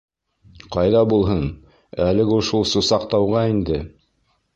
[0.75, 1.43] —Ҡайҙа булһын,
[2.05, 3.79] әлеге шул Сусаҡтауға инде.